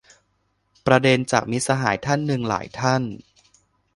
[0.87, 3.03] ประเด็นจาก มิตรสหายท่านหนึ่ง หลายท่าน